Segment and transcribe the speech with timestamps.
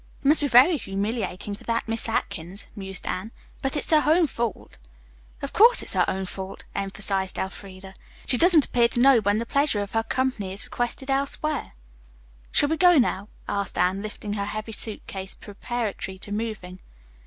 [0.23, 3.29] "It must be very humiliating for that Miss Atkins," mused Anne,
[3.61, 4.79] "but it's her own fault."
[5.43, 7.93] "Of course it's her own fault," emphasized Elfreda.
[8.25, 11.73] "She doesn't appear to know when the pleasure of her company is requested elsewhere."
[12.51, 16.79] "Shall we go now?" asked Anne, lifting her heavy suit case preparatory to moving.